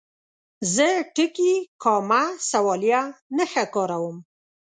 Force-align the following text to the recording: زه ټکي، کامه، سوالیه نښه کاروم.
زه 0.73 0.87
ټکي، 1.15 1.53
کامه، 1.83 2.23
سوالیه 2.49 3.01
نښه 3.35 3.63
کاروم. 3.73 4.17